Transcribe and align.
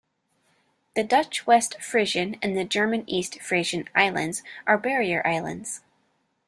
The 0.95 1.03
Dutch 1.03 1.45
West 1.45 1.79
Frisian 1.79 2.37
and 2.41 2.57
the 2.57 2.63
German 2.65 3.03
East 3.05 3.39
Frisian 3.39 3.87
Islands 3.93 4.41
are 4.65 4.79
barrier 4.79 5.21
islands. 5.27 5.81